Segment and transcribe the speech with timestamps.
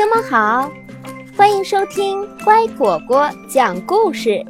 [0.00, 0.72] 朋友们好，
[1.36, 4.42] 欢迎收听乖果果讲故事，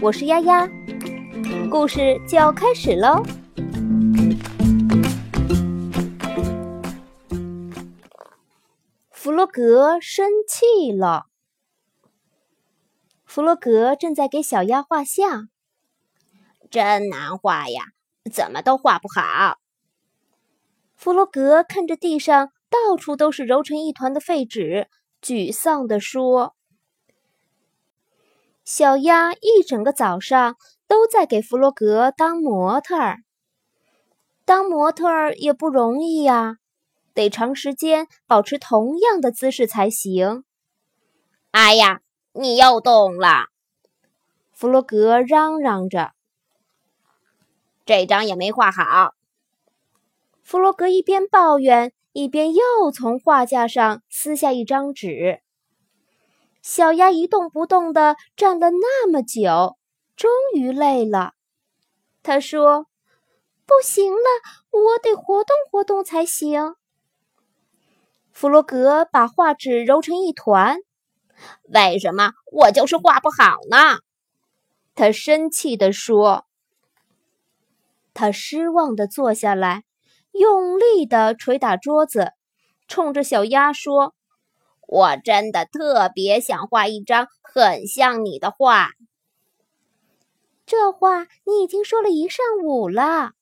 [0.00, 0.68] 我是丫丫，
[1.68, 3.24] 故事就要开始喽。
[9.10, 11.26] 弗洛格生气了。
[13.24, 15.48] 弗洛格正在给小鸭画像，
[16.70, 17.86] 真难画呀，
[18.32, 19.58] 怎么都画不好。
[20.94, 22.52] 弗洛格看着地上。
[22.72, 24.88] 到处都是揉成一团的废纸，
[25.20, 26.56] 沮丧地说
[28.64, 30.56] ：“小鸭一整个早上
[30.88, 33.18] 都在给弗洛格当模特儿，
[34.46, 36.56] 当模特儿也不容易呀，
[37.12, 40.44] 得长时间保持同样的姿势才行。”
[41.52, 42.00] 哎呀，
[42.32, 43.48] 你又动了！
[44.50, 46.12] 弗洛格嚷嚷着
[47.84, 49.12] ：“这张也没画好。”
[50.42, 51.92] 弗洛格一边抱怨。
[52.12, 55.40] 一边又从画架上撕下一张纸，
[56.60, 59.78] 小鸭一动不动地站了那么久，
[60.14, 61.32] 终于累了。
[62.22, 62.86] 他说
[63.64, 64.18] ：“不行了，
[64.70, 66.74] 我得活动活动才行。”
[68.30, 70.76] 弗洛格把画纸揉成一团。
[71.72, 74.00] 为什么我就是画不好呢？
[74.94, 76.46] 他生气地说。
[78.14, 79.84] 他失望地坐下来。
[80.32, 82.32] 用力地捶打桌子，
[82.88, 84.14] 冲着小鸭说
[84.88, 88.90] ：“我真的特别想画一张很像你的画。”
[90.64, 93.32] 这话你已经说了一上午了，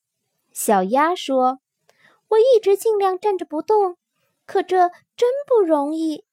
[0.51, 1.59] 小鸭说
[2.29, 3.97] ：“我一直尽量站着不动，
[4.45, 6.25] 可这真不容易。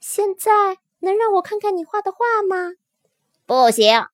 [0.00, 2.72] 现在能让我看看你画的画吗
[3.44, 4.06] ？”“不行。”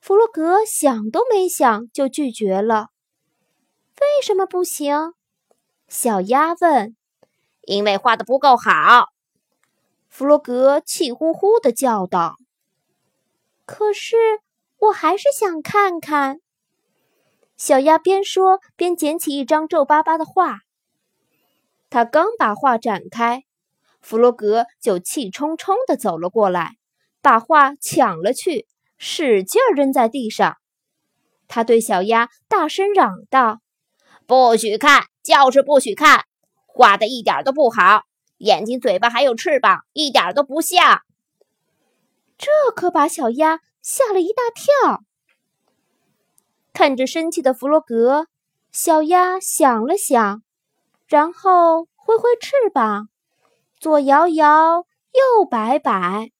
[0.00, 2.88] 弗洛格想都没想就拒绝了。
[4.00, 5.14] 为什么不行？
[5.88, 6.96] 小鸭问。
[7.62, 9.08] 因为画的不够好。
[10.08, 12.36] 弗洛格气呼呼地叫道。
[13.64, 14.16] 可是
[14.78, 16.40] 我还是想看看。
[17.56, 20.58] 小鸭边说边捡起一张皱巴巴的画。
[21.88, 23.44] 他刚把画展开，
[24.02, 26.76] 弗洛格就气冲冲地走了过来，
[27.22, 28.66] 把画抢了去，
[28.98, 30.56] 使劲扔在地上。
[31.48, 33.60] 他对小鸭大声嚷道。
[34.26, 36.24] 不许看，就是不许看！
[36.66, 38.04] 画的一点都不好，
[38.38, 41.02] 眼睛、嘴巴还有翅膀，一点都不像。
[42.38, 45.04] 这可把小鸭吓了一大跳。
[46.72, 48.26] 看着生气的弗洛格，
[48.72, 50.42] 小鸭想了想，
[51.06, 53.08] 然后挥挥翅膀，
[53.78, 56.32] 左摇摇，右摆摆。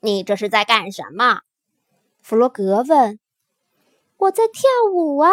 [0.00, 1.42] 你这是在干什么？
[2.22, 3.20] 弗洛格问。
[4.16, 5.30] 我在跳舞啊。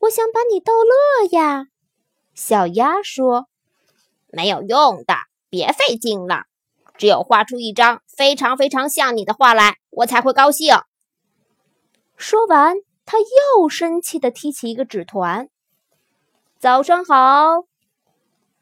[0.00, 1.66] 我想把你逗乐呀，
[2.34, 3.48] 小鸭说
[4.32, 5.14] ：“没有用的，
[5.50, 6.44] 别费劲了。
[6.96, 10.74] 只有画出一张非常非常像你的画来，我才会高兴。”
[12.16, 15.50] 说完，他又生气地踢起一个纸团。
[16.58, 17.64] 早上好。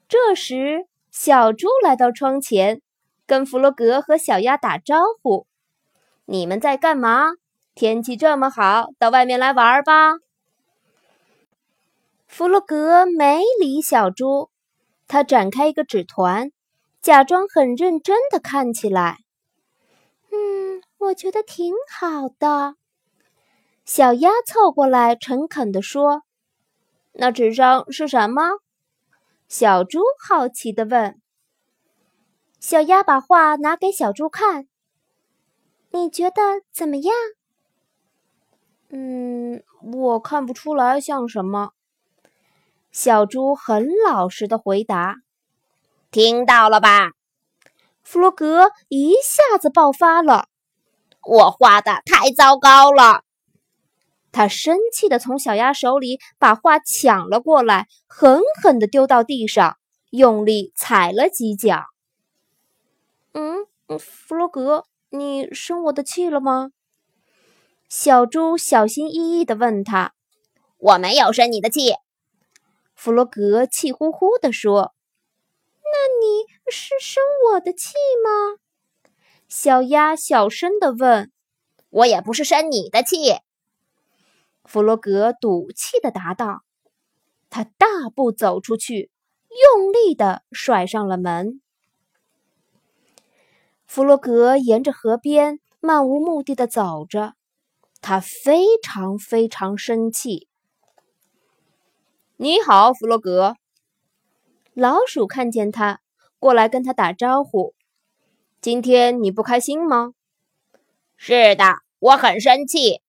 [0.09, 2.83] 这时，小猪来到窗前，
[3.27, 5.47] 跟弗洛格和小鸭打招呼
[6.27, 7.29] ：“你们在干嘛？
[7.77, 10.15] 天气这么好，到外面来玩吧。”
[12.29, 14.51] 弗洛格没理小猪，
[15.09, 16.53] 他展开一个纸团，
[17.01, 19.17] 假装很认真的看起来。
[20.31, 22.77] 嗯，我觉得挺好的。
[23.85, 26.23] 小鸭凑过来，诚恳地说
[27.13, 28.43] ：“那纸上是什么？”
[29.49, 31.21] 小猪好奇地问。
[32.61, 34.69] 小鸭把画拿给小猪看
[35.91, 37.15] ：“你觉得怎么样
[38.91, 41.73] ？”“嗯，我看不出来像什么。”
[43.01, 45.15] 小猪很老实的回答
[46.11, 47.13] ：“听到了吧？”
[48.03, 50.49] 弗洛格一下子爆发了
[51.23, 53.23] ：“我画的太糟糕了！”
[54.33, 59.77] 他生气的从小鸭手里把画抢了过来，狠狠的丢到地上，
[60.11, 61.85] 用力踩了几脚。
[63.33, 63.65] “嗯，
[64.01, 66.71] 弗洛格，你生我的气了吗？”
[67.89, 70.15] 小猪小心翼翼的问他。
[70.79, 71.93] “我没有生你的气。”
[72.99, 74.93] 弗洛格气呼呼地说
[75.87, 78.59] ：“那你是生我的气吗？”
[79.49, 81.31] 小鸭小声地问。
[81.91, 83.37] “我也不是生你的气。”
[84.67, 86.65] 弗洛格赌气地答道。
[87.49, 89.13] 他大步走出去，
[89.77, 91.63] 用力地甩上了门。
[93.87, 97.35] 弗洛格沿着河边漫无目的地走着，
[98.01, 100.48] 他非常非常生气。
[102.41, 103.57] 你好，弗洛格。
[104.73, 106.01] 老鼠看见他，
[106.39, 107.75] 过来跟他打招呼。
[108.61, 110.13] 今天你不开心吗？
[111.17, 111.65] 是的，
[111.99, 113.03] 我很生气。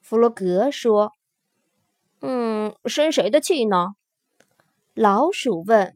[0.00, 1.12] 弗洛格说。
[2.22, 3.88] 嗯，生谁的气呢？
[4.94, 5.94] 老鼠问。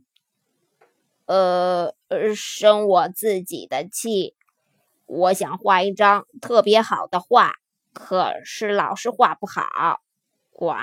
[1.24, 1.94] 呃，
[2.36, 4.34] 生我自己的气。
[5.06, 7.54] 我想画一张特别好的画，
[7.94, 10.02] 可是老是画不好。
[10.50, 10.74] 呱。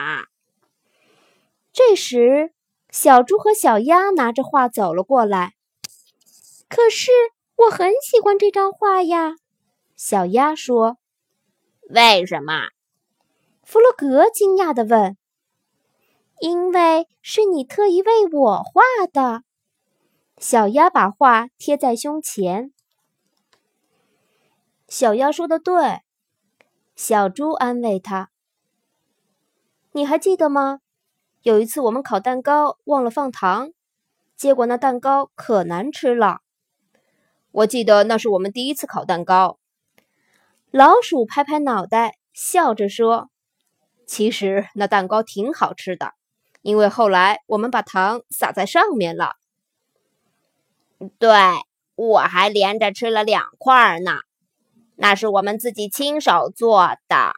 [1.78, 2.56] 这时，
[2.90, 5.54] 小猪和小鸭拿着画走了过来。
[6.68, 7.12] 可是
[7.56, 9.36] 我很喜欢这张画呀，
[9.96, 10.98] 小鸭说。
[11.88, 12.70] 为什么？
[13.64, 15.18] 弗洛格惊讶地问。
[16.40, 18.82] 因为是你特意为我画
[19.14, 19.44] 的，
[20.40, 22.74] 小鸭把画贴在胸前。
[24.88, 26.02] 小鸭说的对，
[26.96, 28.32] 小猪安慰他。
[29.92, 30.80] 你还记得吗？
[31.48, 33.72] 有一次我们烤蛋糕忘了放糖，
[34.36, 36.40] 结果那蛋糕可难吃了。
[37.52, 39.58] 我记得那是我们第一次烤蛋糕。
[40.72, 43.30] 老鼠拍拍脑袋，笑着说
[44.06, 46.12] ：“其实那蛋糕挺好吃的。”
[46.62, 49.36] 因为后来我们把糖撒在上面了，
[51.18, 51.32] 对
[51.96, 54.18] 我还连着吃了两块呢。
[54.98, 57.36] 那是我们自己亲手做的。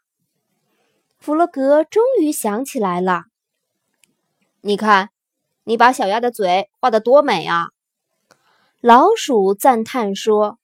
[1.20, 3.26] 弗洛格终于想起来了，
[4.62, 5.10] 你看，
[5.64, 7.70] 你把小鸭的嘴画得多美啊！
[8.82, 10.60] 老鼠赞叹说：“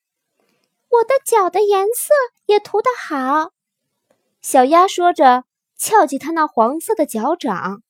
[0.90, 2.14] 我的脚的颜色
[2.46, 3.52] 也涂得好。”
[4.42, 5.46] 小鸭说着，
[5.78, 7.82] 翘起它那黄色的脚掌。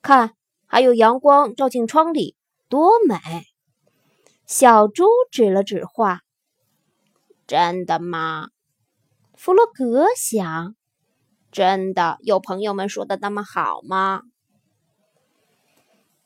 [0.00, 0.34] 看，
[0.66, 2.34] 还有阳光照进窗里，
[2.70, 3.18] 多美！
[4.46, 6.20] 小猪指了指画。
[7.46, 8.48] 真的吗？
[9.34, 10.74] 弗洛格想。
[11.52, 14.22] 真的有朋友们说的那么好吗？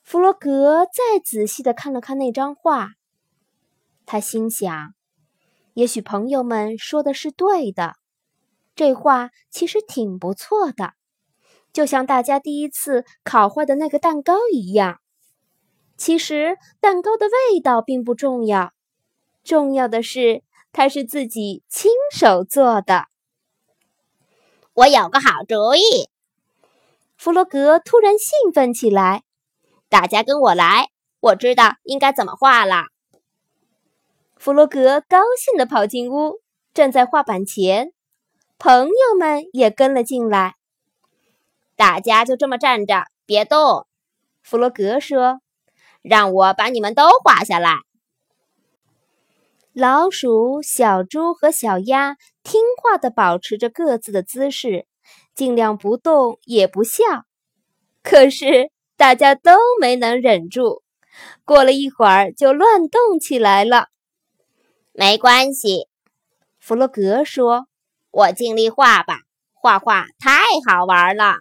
[0.04, 2.90] 弗洛格再仔细的看了看那张画，
[4.04, 4.94] 他心想：
[5.72, 7.94] 也许朋友们说的是对的，
[8.76, 10.92] 这画其实挺不错的。
[11.72, 15.00] 就像大家第一次烤坏的那个蛋糕一样，
[15.96, 18.72] 其实蛋糕的味道并不重要，
[19.42, 23.06] 重要的是它是自己亲手做的。
[24.74, 26.10] 我有个好主意，
[27.16, 29.24] 弗洛格突然兴奋起来，
[29.94, 30.88] 大家跟我来，
[31.20, 32.86] 我知道应该怎么画了。
[34.34, 36.40] 弗洛格高兴地跑进屋，
[36.74, 37.92] 站在画板前，
[38.58, 40.56] 朋友们也跟了进来。
[41.76, 43.86] 大家就这么站着，别动。
[44.42, 45.40] 弗洛格说
[46.02, 47.76] ：“让我把你们都画下来。”
[49.72, 54.88] 老鼠、小猪和小鸭听话地保持着各自的姿势，
[55.36, 57.04] 尽量不动也不笑。
[58.02, 60.82] 可是大家都没能忍住，
[61.44, 63.88] 过了一会儿就乱动起来了。
[64.92, 65.88] 没关系，
[66.58, 67.66] 弗洛格说
[68.12, 69.18] ：“我尽力画吧，
[69.52, 70.30] 画画太
[70.66, 71.38] 好玩了。”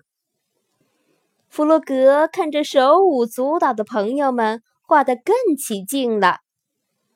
[1.47, 6.39] 弗洛格看着手舞足蹈的朋友们画得更起劲了，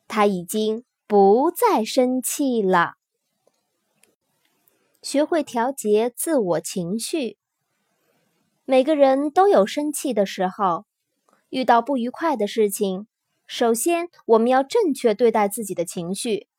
[0.07, 2.94] 他已经不再生气了。
[5.01, 7.38] 学会调节自我情绪。
[8.69, 10.83] 每个人都有生气的时候，
[11.47, 13.07] 遇到不愉快的事情，
[13.45, 16.50] 首先我们要正确对待自己的情绪，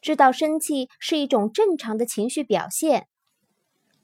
[0.00, 3.08] 知道生气是一种正常的情绪表现，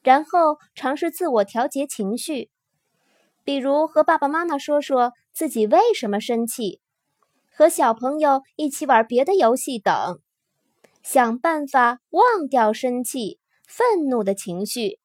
[0.02, 2.50] 然后尝试自我调节情绪。
[3.42, 6.82] 比如和爸爸妈妈说说自己为什么生气，
[7.54, 10.20] 和小朋友一起玩别的游戏等，
[11.02, 14.98] 想办法忘掉生气、愤怒的情绪，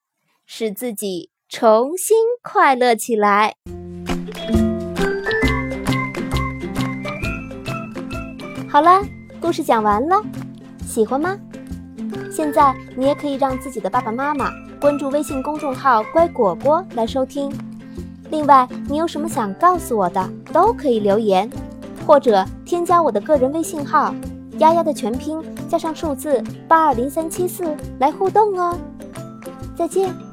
[0.44, 3.54] 使自己重新快乐起来。
[8.68, 9.00] 好啦，
[9.40, 10.20] 故事讲完了，
[10.84, 11.38] 喜欢吗？
[12.30, 14.50] 现在你也可以让自己的爸爸妈妈
[14.80, 17.50] 关注微信公众号“乖果果”来收听。
[18.28, 21.48] 另外，你有什么想告诉我的，都可以留言，
[22.04, 24.12] 或者添加我的个人微信号
[24.58, 27.64] “丫丫”的全拼加上数字八二零三七四
[28.00, 28.76] 来互动哦。
[29.76, 30.25] 再见。